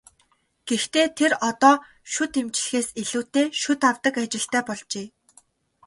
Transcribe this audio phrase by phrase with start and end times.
[0.67, 1.75] Гэхдээ тэр одоо
[2.11, 5.07] шүд эмчлэхээс илүүтэй шүд авдаг ажилтай болжээ.